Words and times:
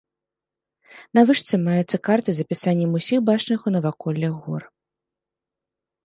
На 1.17 1.21
вышцы 1.29 1.55
маецца 1.65 1.97
карта 2.07 2.29
з 2.37 2.45
апісаннем 2.47 2.95
ўсіх 2.99 3.19
бачных 3.29 3.59
у 3.67 3.75
наваколлях 3.75 4.33
гор. 4.47 4.63